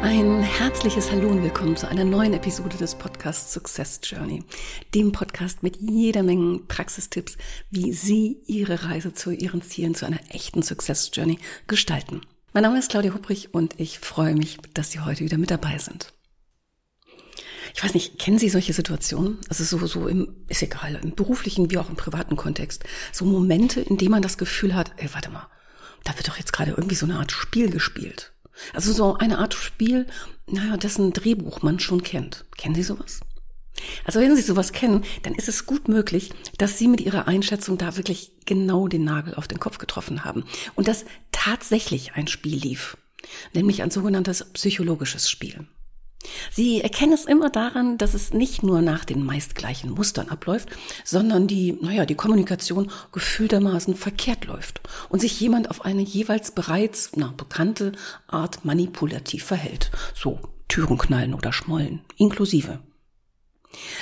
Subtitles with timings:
[0.00, 4.44] Ein herzliches Hallo und willkommen zu einer neuen Episode des Podcasts Success Journey,
[4.94, 7.36] dem Podcast mit jeder Menge Praxistipps,
[7.70, 12.20] wie Sie Ihre Reise zu Ihren Zielen, zu einer echten Success Journey gestalten.
[12.52, 15.78] Mein Name ist Claudia Hubrich und ich freue mich, dass Sie heute wieder mit dabei
[15.78, 16.12] sind.
[17.74, 19.38] Ich weiß nicht, kennen Sie solche Situationen?
[19.48, 22.84] Also so, so im, ist egal, im beruflichen wie auch im privaten Kontext.
[23.12, 25.48] So Momente, in denen man das Gefühl hat, ey, warte mal,
[26.04, 28.32] da wird doch jetzt gerade irgendwie so eine Art Spiel gespielt.
[28.74, 30.06] Also so eine Art Spiel,
[30.46, 32.46] naja, dessen Drehbuch man schon kennt.
[32.56, 33.20] Kennen Sie sowas?
[34.04, 37.78] Also wenn Sie sowas kennen, dann ist es gut möglich, dass Sie mit Ihrer Einschätzung
[37.78, 42.58] da wirklich genau den Nagel auf den Kopf getroffen haben und dass tatsächlich ein Spiel
[42.58, 42.96] lief,
[43.52, 45.66] nämlich ein sogenanntes psychologisches Spiel.
[46.52, 50.68] Sie erkennen es immer daran, dass es nicht nur nach den meist gleichen Mustern abläuft,
[51.04, 57.12] sondern die, naja, die Kommunikation gefühltermaßen verkehrt läuft und sich jemand auf eine jeweils bereits
[57.16, 57.92] na, bekannte
[58.26, 59.90] Art manipulativ verhält.
[60.14, 62.80] So Türen knallen oder schmollen, inklusive.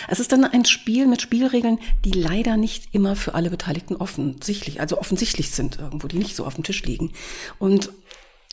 [0.08, 4.80] Es ist dann ein Spiel mit Spielregeln, die leider nicht immer für alle Beteiligten offensichtlich,
[4.80, 7.12] also offensichtlich sind irgendwo, die nicht so auf dem Tisch liegen.
[7.58, 7.91] Und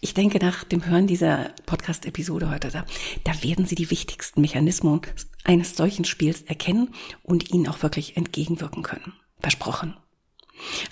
[0.04, 2.86] ich denke, nach dem Hören dieser Podcast-Episode heute, da,
[3.24, 5.00] da werden Sie die wichtigsten Mechanismen
[5.46, 6.90] eines solchen Spiels erkennen
[7.24, 9.14] und ihnen auch wirklich entgegenwirken können.
[9.40, 9.96] Versprochen.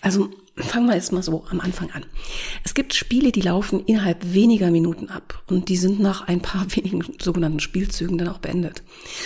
[0.02, 2.06] Also fangen wir jetzt mal so am Anfang an.
[2.64, 6.66] Es gibt Spiele, die laufen innerhalb weniger Minuten ab und die sind nach ein paar
[6.76, 8.84] wenigen sogenannten Spielzügen dann auch beendet.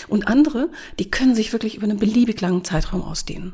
[0.08, 3.54] Und andere, die können sich wirklich über einen beliebig langen Zeitraum ausdehnen.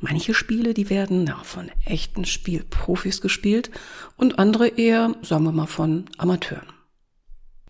[0.00, 3.70] Manche Spiele, die werden na, von echten Spielprofis gespielt
[4.16, 6.79] und andere eher, sagen wir mal, von Amateuren.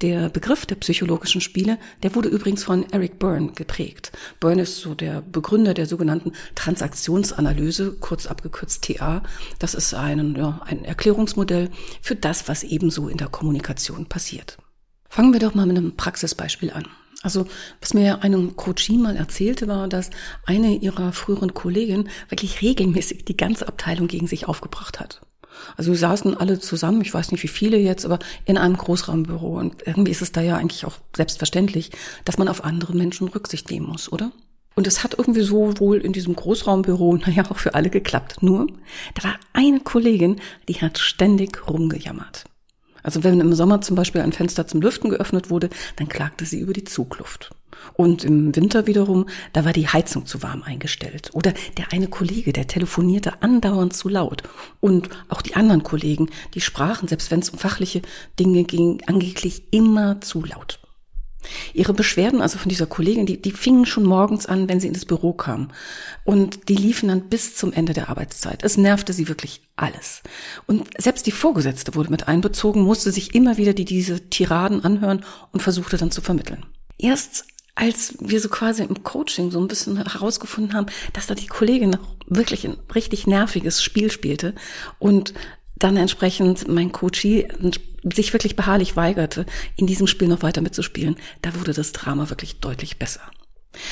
[0.00, 4.12] Der Begriff der psychologischen Spiele, der wurde übrigens von Eric Byrne geprägt.
[4.40, 9.22] Byrne ist so der Begründer der sogenannten Transaktionsanalyse, kurz abgekürzt TA.
[9.58, 11.68] Das ist ein, ja, ein Erklärungsmodell
[12.00, 14.56] für das, was ebenso in der Kommunikation passiert.
[15.10, 16.86] Fangen wir doch mal mit einem Praxisbeispiel an.
[17.22, 17.46] Also,
[17.80, 20.08] was mir einem Coachie mal erzählte, war, dass
[20.46, 25.20] eine ihrer früheren Kolleginnen wirklich regelmäßig die ganze Abteilung gegen sich aufgebracht hat.
[25.76, 29.58] Also wir saßen alle zusammen, ich weiß nicht wie viele jetzt, aber in einem Großraumbüro.
[29.58, 31.90] Und irgendwie ist es da ja eigentlich auch selbstverständlich,
[32.24, 34.32] dass man auf andere Menschen Rücksicht nehmen muss, oder?
[34.76, 38.42] Und es hat irgendwie so wohl in diesem Großraumbüro, naja, auch für alle geklappt.
[38.42, 38.66] Nur,
[39.14, 42.44] da war eine Kollegin, die hat ständig rumgejammert.
[43.02, 46.60] Also wenn im Sommer zum Beispiel ein Fenster zum Lüften geöffnet wurde, dann klagte sie
[46.60, 47.50] über die Zugluft.
[47.94, 51.30] Und im Winter wiederum, da war die Heizung zu warm eingestellt.
[51.32, 54.42] Oder der eine Kollege, der telefonierte andauernd zu laut.
[54.80, 58.02] Und auch die anderen Kollegen, die sprachen, selbst wenn es um fachliche
[58.38, 60.80] Dinge ging, angeblich immer zu laut.
[61.72, 64.94] Ihre Beschwerden, also von dieser Kollegin, die, die fingen schon morgens an, wenn sie in
[64.94, 65.70] das Büro kam.
[66.24, 68.62] Und die liefen dann bis zum Ende der Arbeitszeit.
[68.62, 70.22] Es nervte sie wirklich alles.
[70.66, 75.24] Und selbst die Vorgesetzte wurde mit einbezogen, musste sich immer wieder die, diese Tiraden anhören
[75.52, 76.66] und versuchte dann zu vermitteln.
[76.98, 81.46] Erst als wir so quasi im Coaching so ein bisschen herausgefunden haben, dass da die
[81.46, 81.96] Kollegin
[82.26, 84.54] wirklich ein richtig nerviges Spiel spielte
[84.98, 85.32] und
[85.78, 87.48] dann entsprechend mein Coachie
[88.02, 89.46] sich wirklich beharrlich weigerte,
[89.76, 93.20] in diesem Spiel noch weiter mitzuspielen, da wurde das Drama wirklich deutlich besser.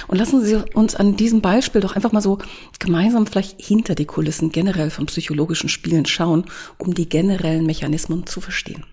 [0.08, 2.38] Und lassen Sie uns an diesem Beispiel doch einfach mal so
[2.78, 6.44] gemeinsam vielleicht hinter die Kulissen generell von psychologischen Spielen schauen,
[6.78, 8.84] um die generellen Mechanismen zu verstehen.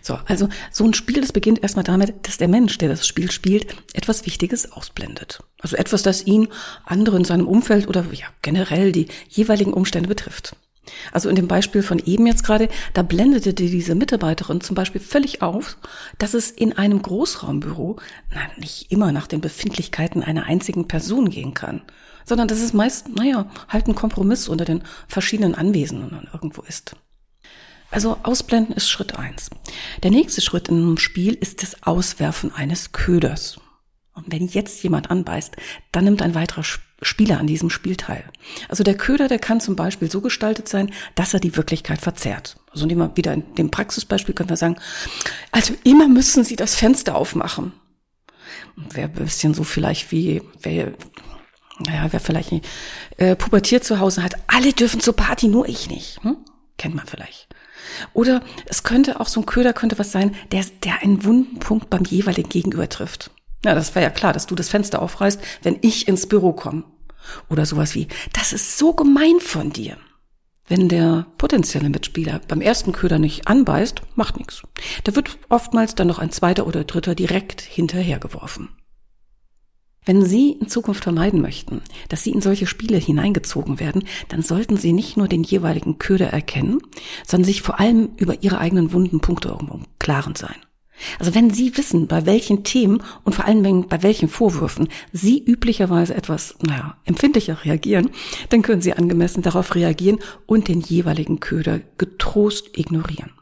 [0.00, 3.30] So, also so ein Spiel, das beginnt erstmal damit, dass der Mensch, der das Spiel
[3.30, 5.42] spielt, etwas Wichtiges ausblendet.
[5.60, 6.48] Also etwas, das ihn,
[6.84, 10.56] andere in seinem Umfeld oder ja, generell die jeweiligen Umstände betrifft.
[11.12, 15.42] Also in dem Beispiel von eben jetzt gerade, da blendete diese Mitarbeiterin zum Beispiel völlig
[15.42, 15.76] auf,
[16.18, 17.96] dass es in einem Großraumbüro
[18.32, 21.82] na, nicht immer nach den Befindlichkeiten einer einzigen Person gehen kann,
[22.24, 26.96] sondern dass es meist, naja, halt ein Kompromiss unter den verschiedenen Anwesenden irgendwo ist.
[27.90, 29.50] Also ausblenden ist Schritt eins.
[30.02, 33.60] Der nächste Schritt in einem Spiel ist das Auswerfen eines Köders.
[34.14, 35.56] Und wenn jetzt jemand anbeißt,
[35.92, 36.64] dann nimmt ein weiterer
[37.02, 38.24] Spieler an diesem Spiel teil.
[38.68, 42.56] Also der Köder, der kann zum Beispiel so gestaltet sein, dass er die Wirklichkeit verzerrt.
[42.70, 44.76] Also nehmen wir wieder in dem Praxisbeispiel können wir sagen,
[45.50, 47.72] also immer müssen Sie das Fenster aufmachen.
[48.76, 50.92] Wäre ein bisschen so vielleicht wie, wer,
[51.80, 52.66] naja, wer vielleicht nicht,
[53.16, 56.22] äh, pubertiert zu Hause hat, alle dürfen zur Party, nur ich nicht.
[56.22, 56.36] Hm?
[56.78, 57.48] Kennt man vielleicht.
[58.12, 61.90] Oder es könnte auch so ein Köder könnte was sein, der, der einen wunden Punkt
[61.90, 63.30] beim jeweiligen Gegenüber trifft.
[63.64, 66.84] Ja, das war ja klar, dass du das Fenster aufreißt, wenn ich ins Büro komme.
[67.48, 69.96] Oder sowas wie, das ist so gemein von dir.
[70.66, 74.62] Wenn der potenzielle Mitspieler beim ersten Köder nicht anbeißt, macht nichts.
[75.04, 78.68] Da wird oftmals dann noch ein zweiter oder dritter direkt hinterhergeworfen.
[80.06, 84.76] Wenn Sie in Zukunft vermeiden möchten, dass Sie in solche Spiele hineingezogen werden, dann sollten
[84.76, 86.80] Sie nicht nur den jeweiligen Köder erkennen,
[87.26, 90.56] sondern sich vor allem über Ihre eigenen wunden Punkte im Klaren sein.
[91.18, 96.14] Also wenn Sie wissen, bei welchen Themen und vor allem bei welchen Vorwürfen Sie üblicherweise
[96.14, 98.10] etwas, naja, empfindlicher reagieren,
[98.50, 103.32] dann können Sie angemessen darauf reagieren und den jeweiligen Köder getrost ignorieren.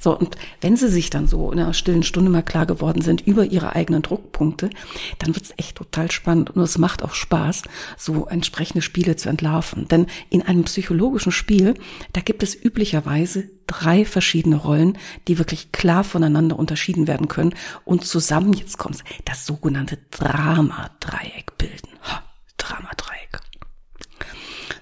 [0.00, 3.26] So, und wenn sie sich dann so in einer stillen Stunde mal klar geworden sind
[3.26, 4.70] über ihre eigenen Druckpunkte,
[5.18, 7.62] dann wird's echt total spannend und es macht auch Spaß,
[7.96, 9.88] so entsprechende Spiele zu entlarven.
[9.88, 11.74] Denn in einem psychologischen Spiel,
[12.12, 14.98] da gibt es üblicherweise drei verschiedene Rollen,
[15.28, 17.54] die wirklich klar voneinander unterschieden werden können
[17.84, 21.88] und zusammen, jetzt kommt's, das sogenannte Drama-Dreieck bilden.
[22.56, 23.07] Drama-Dreieck.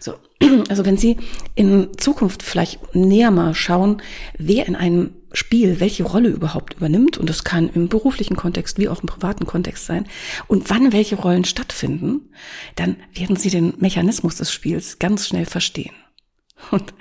[0.06, 0.14] So,
[0.68, 1.16] also wenn Sie
[1.56, 4.00] in Zukunft vielleicht näher mal schauen,
[4.38, 8.88] wer in einem Spiel welche Rolle überhaupt übernimmt, und das kann im beruflichen Kontext wie
[8.88, 10.06] auch im privaten Kontext sein,
[10.46, 12.30] und wann welche Rollen stattfinden,
[12.76, 15.94] dann werden Sie den Mechanismus des Spiels ganz schnell verstehen.
[16.70, 16.94] Und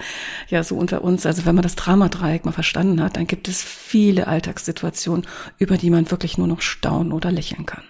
[0.49, 3.63] ja, so unter uns, also wenn man das Dramadreieck mal verstanden hat, dann gibt es
[3.63, 5.25] viele Alltagssituationen,
[5.59, 7.83] über die man wirklich nur noch staunen oder lächeln kann.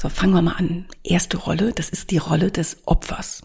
[0.00, 0.86] So, fangen wir mal an.
[1.04, 3.42] Erste Rolle, das ist die Rolle des Opfers.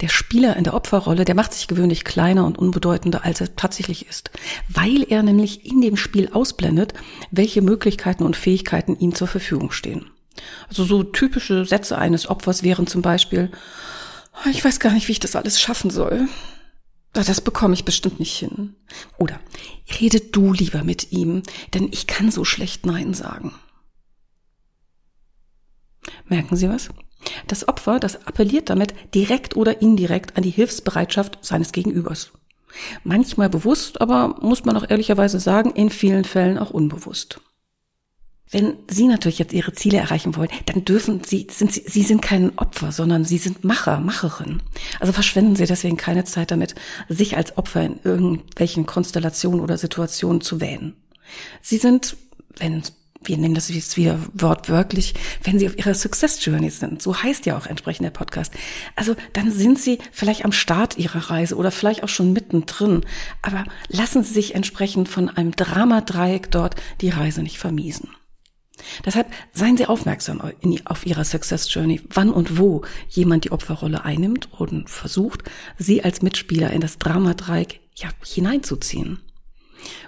[0.00, 4.08] Der Spieler in der Opferrolle, der macht sich gewöhnlich kleiner und unbedeutender, als er tatsächlich
[4.08, 4.30] ist,
[4.70, 6.94] weil er nämlich in dem Spiel ausblendet,
[7.30, 10.06] welche Möglichkeiten und Fähigkeiten ihm zur Verfügung stehen.
[10.68, 13.50] Also so typische Sätze eines Opfers wären zum Beispiel,
[14.50, 16.28] ich weiß gar nicht, wie ich das alles schaffen soll.
[17.12, 18.74] Das bekomme ich bestimmt nicht hin.
[19.18, 19.38] Oder
[20.00, 21.42] rede du lieber mit ihm,
[21.74, 23.52] denn ich kann so schlecht Nein sagen.
[26.28, 26.88] Merken Sie was?
[27.46, 32.30] Das Opfer, das appelliert damit direkt oder indirekt an die Hilfsbereitschaft seines Gegenübers.
[33.02, 37.40] Manchmal bewusst, aber muss man auch ehrlicherweise sagen, in vielen Fällen auch unbewusst.
[38.50, 42.22] Wenn Sie natürlich jetzt Ihre Ziele erreichen wollen, dann dürfen Sie, sind Sie, Sie sind
[42.22, 44.62] kein Opfer, sondern Sie sind Macher, Macherin.
[45.00, 46.74] Also verschwenden Sie deswegen keine Zeit damit,
[47.08, 50.94] sich als Opfer in irgendwelchen Konstellationen oder Situationen zu wählen.
[51.60, 52.16] Sie sind,
[52.56, 52.82] wenn
[53.24, 57.02] wir nehmen das jetzt wieder wortwörtlich, wenn Sie auf Ihrer Success Journey sind.
[57.02, 58.52] So heißt ja auch entsprechend der Podcast.
[58.96, 63.04] Also dann sind Sie vielleicht am Start Ihrer Reise oder vielleicht auch schon mittendrin.
[63.42, 68.10] Aber lassen Sie sich entsprechend von einem Dramadreieck dort die Reise nicht vermiesen.
[69.04, 70.40] Deshalb seien Sie aufmerksam
[70.84, 75.42] auf Ihrer Success Journey, wann und wo jemand die Opferrolle einnimmt und versucht,
[75.76, 79.20] Sie als Mitspieler in das Dramadreieck ja, hineinzuziehen.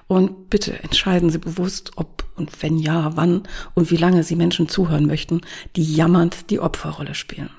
[0.06, 3.42] Und bitte entscheiden Sie bewusst, ob und wenn ja, wann
[3.74, 5.42] und wie lange Sie Menschen zuhören möchten,
[5.76, 7.50] die jammernd die Opferrolle spielen.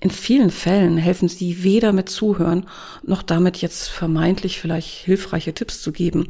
[0.00, 2.66] In vielen Fällen helfen Sie weder mit Zuhören
[3.02, 6.28] noch damit jetzt vermeintlich vielleicht hilfreiche Tipps zu geben.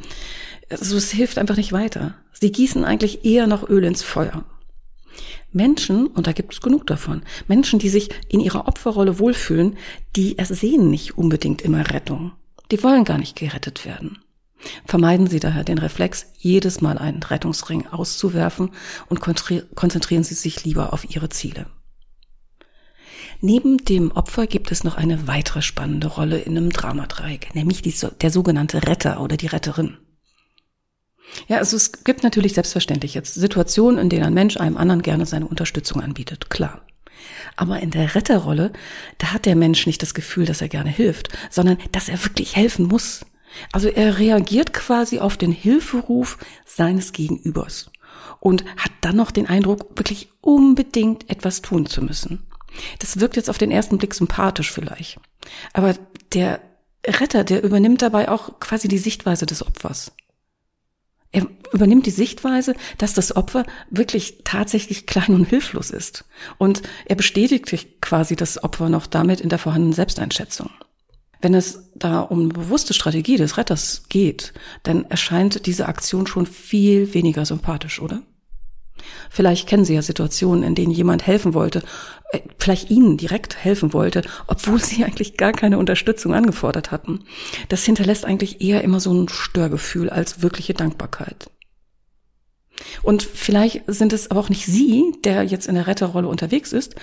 [0.68, 2.14] Also es hilft einfach nicht weiter.
[2.32, 4.44] Sie gießen eigentlich eher noch Öl ins Feuer.
[5.52, 9.76] Menschen, und da gibt es genug davon, Menschen, die sich in ihrer Opferrolle wohlfühlen,
[10.16, 12.32] die ersehen nicht unbedingt immer Rettung.
[12.72, 14.18] Die wollen gar nicht gerettet werden.
[14.86, 18.70] Vermeiden Sie daher den Reflex, jedes Mal einen Rettungsring auszuwerfen
[19.08, 21.66] und konzentrieren Sie sich lieber auf Ihre Ziele.
[23.40, 27.94] Neben dem Opfer gibt es noch eine weitere spannende Rolle in einem Dramadreieck, nämlich die,
[28.20, 29.98] der sogenannte Retter oder die Retterin.
[31.48, 35.26] Ja, also es gibt natürlich selbstverständlich jetzt Situationen, in denen ein Mensch einem anderen gerne
[35.26, 36.86] seine Unterstützung anbietet, klar.
[37.56, 38.72] Aber in der Retterrolle,
[39.18, 42.56] da hat der Mensch nicht das Gefühl, dass er gerne hilft, sondern dass er wirklich
[42.56, 43.24] helfen muss.
[43.72, 47.90] Also er reagiert quasi auf den Hilferuf seines Gegenübers
[48.40, 52.46] und hat dann noch den Eindruck, wirklich unbedingt etwas tun zu müssen.
[52.98, 55.18] Das wirkt jetzt auf den ersten Blick sympathisch vielleicht.
[55.72, 55.94] Aber
[56.32, 56.60] der
[57.06, 60.12] Retter, der übernimmt dabei auch quasi die Sichtweise des Opfers.
[61.32, 66.24] Er übernimmt die Sichtweise, dass das Opfer wirklich tatsächlich klein und hilflos ist.
[66.58, 67.70] Und er bestätigt
[68.00, 70.70] quasi das Opfer noch damit in der vorhandenen Selbsteinschätzung.
[71.46, 77.14] Wenn es da um bewusste Strategie des Retters geht, dann erscheint diese Aktion schon viel
[77.14, 78.22] weniger sympathisch, oder?
[79.30, 81.84] Vielleicht kennen Sie ja Situationen, in denen jemand helfen wollte,
[82.32, 87.20] äh, vielleicht Ihnen direkt helfen wollte, obwohl Sie eigentlich gar keine Unterstützung angefordert hatten.
[87.68, 91.48] Das hinterlässt eigentlich eher immer so ein Störgefühl als wirkliche Dankbarkeit.
[93.02, 96.94] Und vielleicht sind es aber auch nicht Sie, der jetzt in der Retterrolle unterwegs ist,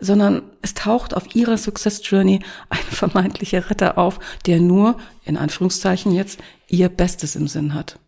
[0.00, 6.12] sondern es taucht auf Ihrer Success Journey ein vermeintlicher Retter auf, der nur, in Anführungszeichen
[6.12, 7.98] jetzt, Ihr Bestes im Sinn hat.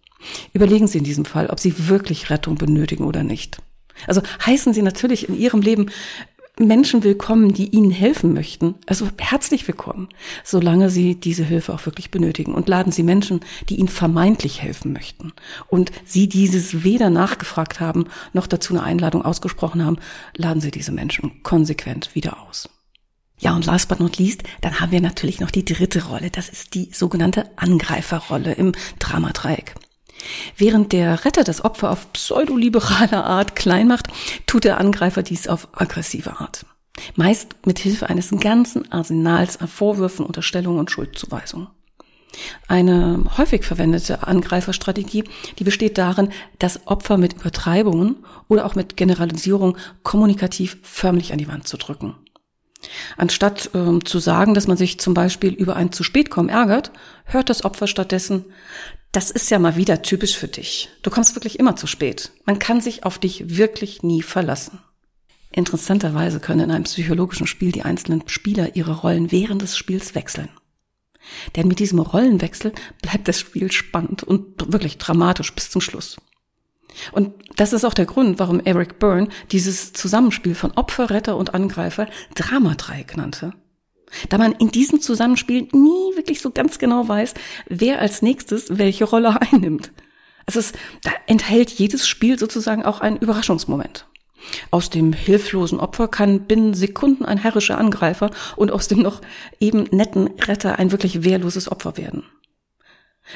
[0.52, 3.58] Überlegen Sie in diesem Fall, ob Sie wirklich Rettung benötigen oder nicht.
[4.06, 5.90] Also heißen Sie natürlich in Ihrem Leben
[6.58, 8.76] Menschen willkommen, die Ihnen helfen möchten.
[8.86, 10.08] Also herzlich willkommen,
[10.44, 12.54] solange Sie diese Hilfe auch wirklich benötigen.
[12.54, 15.32] Und laden Sie Menschen, die Ihnen vermeintlich helfen möchten
[15.66, 19.98] und Sie dieses weder nachgefragt haben, noch dazu eine Einladung ausgesprochen haben,
[20.36, 22.68] laden Sie diese Menschen konsequent wieder aus.
[23.40, 26.30] Ja, und last but not least, dann haben wir natürlich noch die dritte Rolle.
[26.30, 28.70] Das ist die sogenannte Angreiferrolle im
[29.00, 29.74] Dramadreieck.
[30.56, 34.08] Während der Retter das Opfer auf pseudoliberale Art klein macht,
[34.46, 36.66] tut der Angreifer dies auf aggressive Art.
[37.16, 41.68] Meist mit Hilfe eines ganzen Arsenals an Vorwürfen, Unterstellungen und Schuldzuweisungen.
[42.66, 45.24] Eine häufig verwendete Angreiferstrategie,
[45.58, 48.16] die besteht darin, das Opfer mit Übertreibungen
[48.48, 52.16] oder auch mit Generalisierung kommunikativ förmlich an die Wand zu drücken.
[53.16, 56.90] Anstatt ähm, zu sagen, dass man sich zum Beispiel über ein zu spät kommen ärgert,
[57.24, 58.44] hört das Opfer stattdessen,
[59.14, 60.90] das ist ja mal wieder typisch für dich.
[61.02, 62.32] Du kommst wirklich immer zu spät.
[62.46, 64.80] Man kann sich auf dich wirklich nie verlassen.
[65.52, 70.48] Interessanterweise können in einem psychologischen Spiel die einzelnen Spieler ihre Rollen während des Spiels wechseln.
[71.54, 76.16] Denn mit diesem Rollenwechsel bleibt das Spiel spannend und wirklich dramatisch bis zum Schluss.
[77.12, 81.54] Und das ist auch der Grund, warum Eric Byrne dieses Zusammenspiel von Opfer, Retter und
[81.54, 83.52] Angreifer Dramadreieck nannte
[84.28, 87.34] da man in diesem Zusammenspiel nie wirklich so ganz genau weiß,
[87.68, 89.92] wer als nächstes welche Rolle einnimmt.
[90.46, 94.06] Also es, da enthält jedes Spiel sozusagen auch einen Überraschungsmoment.
[94.70, 99.22] Aus dem hilflosen Opfer kann binnen Sekunden ein herrischer Angreifer und aus dem noch
[99.58, 102.24] eben netten Retter ein wirklich wehrloses Opfer werden.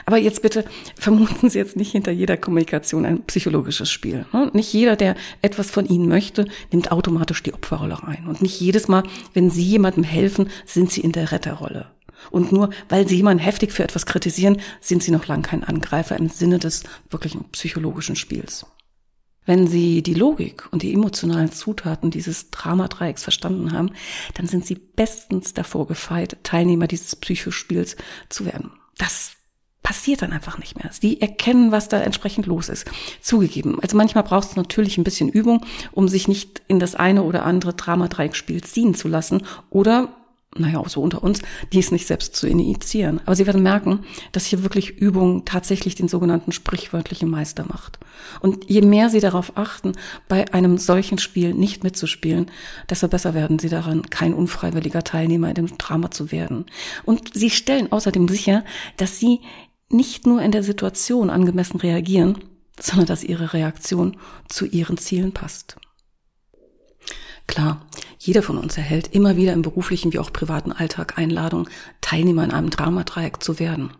[0.04, 0.64] Aber jetzt bitte
[0.96, 4.26] vermuten Sie jetzt nicht hinter jeder Kommunikation ein psychologisches Spiel.
[4.32, 4.50] Ne?
[4.52, 8.26] Nicht jeder, der etwas von Ihnen möchte, nimmt automatisch die Opferrolle rein.
[8.26, 9.02] Und nicht jedes Mal,
[9.32, 11.90] wenn Sie jemandem helfen, sind Sie in der Retterrolle.
[12.30, 16.16] Und nur weil Sie jemanden heftig für etwas kritisieren, sind Sie noch lang kein Angreifer
[16.16, 18.66] im Sinne des wirklichen psychologischen Spiels.
[19.46, 23.92] Wenn Sie die Logik und die emotionalen Zutaten dieses Dramadreiecks verstanden haben,
[24.34, 27.96] dann sind Sie bestens davor gefeit, Teilnehmer dieses Psychospiels
[28.28, 28.72] zu werden.
[28.98, 29.37] Das
[29.88, 30.90] passiert dann einfach nicht mehr.
[31.00, 32.84] Die erkennen, was da entsprechend los ist.
[33.22, 33.80] Zugegeben.
[33.80, 37.46] Also manchmal braucht es natürlich ein bisschen Übung, um sich nicht in das eine oder
[37.46, 40.10] andere Dramadreieckspiel ziehen zu lassen oder
[40.56, 41.40] naja, auch so unter uns,
[41.72, 43.20] dies nicht selbst zu initiieren.
[43.24, 44.00] Aber Sie werden merken,
[44.32, 47.98] dass hier wirklich Übung tatsächlich den sogenannten sprichwörtlichen Meister macht.
[48.40, 49.92] Und je mehr Sie darauf achten,
[50.26, 52.50] bei einem solchen Spiel nicht mitzuspielen,
[52.90, 56.64] desto besser werden Sie daran, kein unfreiwilliger Teilnehmer in dem Drama zu werden.
[57.04, 58.64] Und Sie stellen außerdem sicher,
[58.96, 59.40] dass Sie
[59.90, 62.38] nicht nur in der Situation angemessen reagieren,
[62.80, 64.16] sondern dass ihre Reaktion
[64.48, 65.76] zu ihren Zielen passt.
[67.46, 67.86] Klar,
[68.18, 71.68] jeder von uns erhält immer wieder im beruflichen wie auch privaten Alltag Einladung,
[72.00, 73.90] Teilnehmer in einem Dramadreieck zu werden.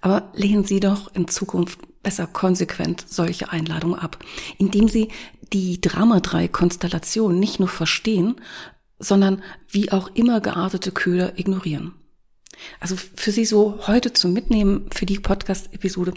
[0.00, 4.22] Aber lehnen Sie doch in Zukunft besser konsequent solche Einladungen ab,
[4.58, 5.08] indem Sie
[5.52, 8.36] die Dramadreieck-Konstellation nicht nur verstehen,
[8.98, 11.94] sondern wie auch immer geartete Köder ignorieren.
[12.80, 16.14] Also für Sie so heute zum Mitnehmen für die Podcast-Episode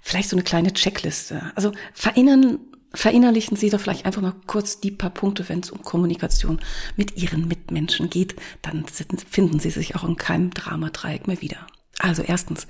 [0.00, 1.52] vielleicht so eine kleine Checkliste.
[1.54, 2.58] Also verinnern,
[2.92, 6.60] verinnerlichen Sie doch vielleicht einfach mal kurz die paar Punkte, wenn es um Kommunikation
[6.96, 8.36] mit Ihren Mitmenschen geht.
[8.62, 11.66] Dann finden Sie sich auch in keinem Dramadreieck mehr wieder.
[11.98, 12.66] Also erstens,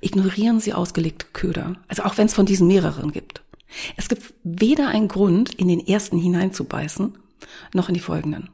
[0.00, 1.76] ignorieren Sie ausgelegte Köder.
[1.88, 3.42] Also auch wenn es von diesen mehreren gibt.
[3.96, 7.16] Es gibt weder einen Grund, in den ersten hineinzubeißen,
[7.72, 8.48] noch in die folgenden.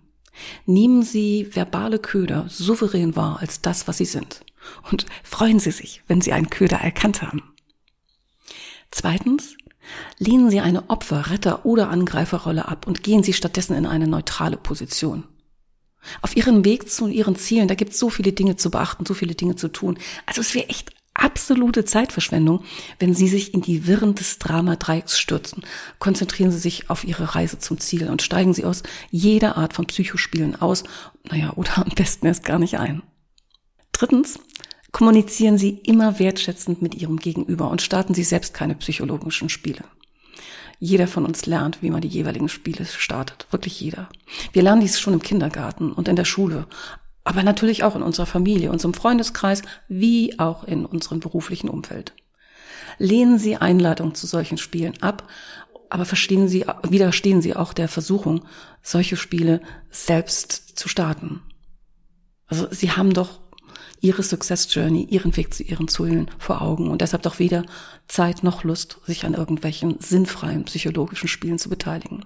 [0.66, 4.45] Nehmen Sie verbale Köder souverän wahr als das, was sie sind.
[4.90, 7.43] Und freuen Sie sich, wenn Sie einen Köder erkannt haben.
[8.90, 9.57] Zweitens,
[10.19, 14.57] lehnen Sie eine Opfer-, Retter- oder Angreiferrolle ab und gehen Sie stattdessen in eine neutrale
[14.57, 15.25] Position.
[16.23, 19.14] Auf Ihrem Weg zu Ihren Zielen, da gibt es so viele Dinge zu beachten, so
[19.14, 19.99] viele Dinge zu tun.
[20.25, 22.64] Also es wäre echt absolute Zeitverschwendung,
[22.99, 25.62] wenn Sie sich in die Wirren des Dramadreiecks stürzen.
[25.99, 29.87] Konzentrieren Sie sich auf Ihre Reise zum Ziel und steigen Sie aus jeder Art von
[29.87, 30.85] Psychospielen aus,
[31.30, 33.02] naja, oder am besten erst gar nicht ein.
[33.92, 34.38] Drittens,
[34.92, 39.85] kommunizieren Sie immer wertschätzend mit Ihrem Gegenüber und starten Sie selbst keine psychologischen Spiele.
[40.78, 43.46] Jeder von uns lernt, wie man die jeweiligen Spiele startet.
[43.50, 44.08] Wirklich jeder.
[44.52, 46.66] Wir lernen dies schon im Kindergarten und in der Schule
[47.26, 52.14] aber natürlich auch in unserer Familie, unserem Freundeskreis, wie auch in unserem beruflichen Umfeld.
[52.99, 55.28] Lehnen Sie Einladungen zu solchen Spielen ab,
[55.90, 58.45] aber verstehen Sie, widerstehen Sie auch der Versuchung,
[58.80, 61.42] solche Spiele selbst zu starten.
[62.47, 63.40] Also Sie haben doch
[64.00, 67.64] Ihre Success Journey, Ihren Weg zu Ihren Zielen vor Augen und deshalb doch weder
[68.06, 72.25] Zeit noch Lust, sich an irgendwelchen sinnfreien psychologischen Spielen zu beteiligen.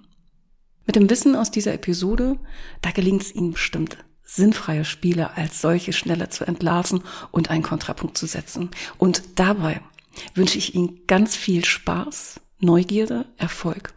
[0.84, 2.36] Mit dem Wissen aus dieser Episode,
[2.82, 3.96] da gelingt es Ihnen bestimmt
[4.30, 8.70] sinnfreie Spiele als solche schneller zu entlarven und einen Kontrapunkt zu setzen.
[8.98, 9.80] Und dabei
[10.34, 13.92] wünsche ich Ihnen ganz viel Spaß, Neugierde, Erfolg.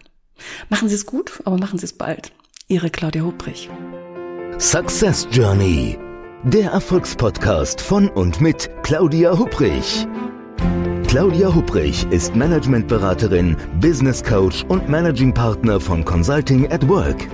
[0.69, 2.31] Machen Sie es gut, aber machen Sie es bald.
[2.67, 3.69] Ihre Claudia Hubrich.
[4.57, 5.97] Success Journey.
[6.43, 10.07] Der Erfolgspodcast von und mit Claudia Hubrich.
[11.07, 17.27] Claudia Hubrich ist Managementberaterin, Business Coach und Managing Partner von Consulting at Work.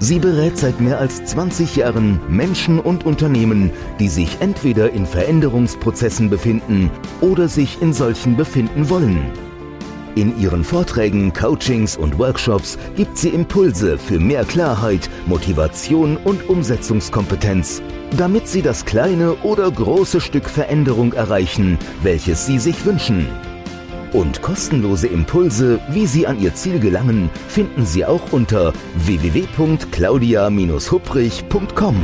[0.00, 6.30] Sie berät seit mehr als 20 Jahren Menschen und Unternehmen, die sich entweder in Veränderungsprozessen
[6.30, 6.90] befinden
[7.20, 9.18] oder sich in solchen befinden wollen.
[10.14, 17.82] In ihren Vorträgen, Coachings und Workshops gibt sie Impulse für mehr Klarheit, Motivation und Umsetzungskompetenz,
[18.16, 23.28] damit sie das kleine oder große Stück Veränderung erreichen, welches sie sich wünschen.
[24.12, 31.96] Und kostenlose Impulse, wie Sie an Ihr Ziel gelangen, finden Sie auch unter www.claudia-hubrich.com.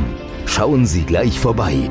[0.45, 1.89] Schauen Sie gleich vorbei.